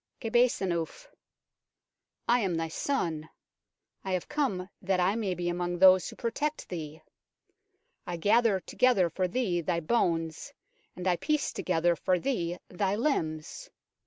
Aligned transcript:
QEBHSENNUF:" 0.19 1.09
I 2.27 2.39
am 2.39 2.55
thy 2.55 2.69
son. 2.69 3.29
I 4.03 4.13
have 4.13 4.27
come 4.27 4.67
that 4.81 4.99
I 4.99 5.13
may 5.15 5.35
be 5.35 5.47
among 5.47 5.77
those 5.77 6.09
who 6.09 6.15
protect 6.15 6.69
thee. 6.69 7.03
I 8.07 8.17
gather 8.17 8.59
together 8.61 9.11
for 9.11 9.27
thee 9.27 9.61
thy 9.61 9.79
bones 9.79 10.53
and 10.95 11.07
I 11.07 11.17
piece 11.17 11.53
together 11.53 11.95
for 11.95 12.17
thee 12.17 12.57
thy 12.67 12.95
limbs. 12.95 13.69